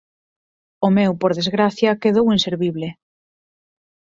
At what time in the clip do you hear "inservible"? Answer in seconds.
2.37-2.87